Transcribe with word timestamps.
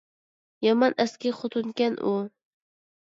يامان 0.67 0.95
ئەسكى 1.03 1.33
خوتۇنكەن 1.41 1.99
ئۇ! 2.09 2.15